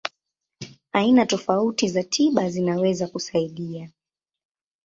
[0.93, 3.91] Aina tofauti za tiba zinaweza kusaidia.